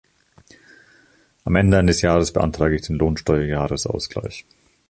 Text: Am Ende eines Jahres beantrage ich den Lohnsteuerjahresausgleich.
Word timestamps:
Am 1.43 1.55
Ende 1.55 1.77
eines 1.77 2.01
Jahres 2.01 2.33
beantrage 2.33 2.73
ich 2.75 2.81
den 2.81 2.95
Lohnsteuerjahresausgleich. 2.95 4.47